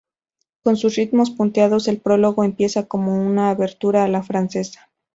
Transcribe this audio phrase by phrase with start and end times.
[0.63, 4.89] Con sus ritmos punteados el prólogo empieza como una obertura a la francesa.